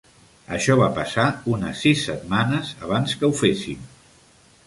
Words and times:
Això 0.55 0.75
va 0.79 0.87
passar 0.95 1.25
unes 1.51 1.83
sis 1.85 2.01
setmanes 2.09 2.73
abans 2.87 3.15
que 3.19 3.29
ho 3.29 3.33
féssim. 3.43 3.87